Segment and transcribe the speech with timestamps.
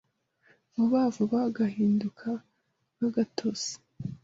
[0.73, 2.29] vuba vuba gahinduka
[2.95, 3.71] nk'agatose